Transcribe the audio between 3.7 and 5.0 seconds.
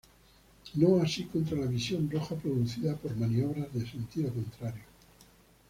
de sentido contrario.